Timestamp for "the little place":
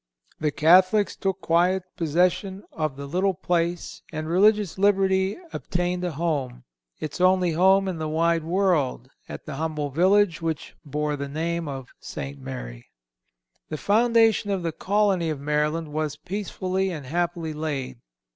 2.95-4.01